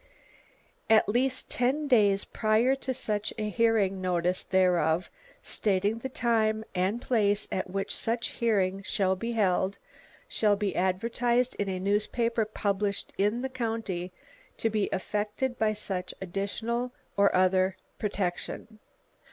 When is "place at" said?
6.99-7.69